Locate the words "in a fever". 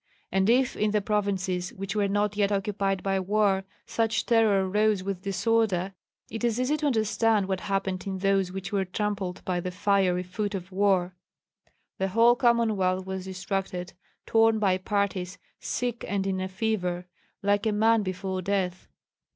16.25-17.05